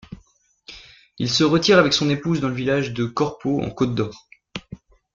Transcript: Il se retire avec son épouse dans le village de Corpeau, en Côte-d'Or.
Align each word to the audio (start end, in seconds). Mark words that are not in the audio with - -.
Il 1.19 1.29
se 1.29 1.43
retire 1.43 1.77
avec 1.77 1.93
son 1.93 2.09
épouse 2.09 2.39
dans 2.41 2.47
le 2.49 2.55
village 2.55 2.91
de 2.91 3.05
Corpeau, 3.05 3.61
en 3.61 3.69
Côte-d'Or. 3.69 4.27